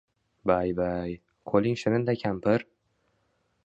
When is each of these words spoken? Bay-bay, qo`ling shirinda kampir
Bay-bay, 0.51 1.13
qo`ling 1.53 1.79
shirinda 1.85 2.19
kampir 2.25 2.69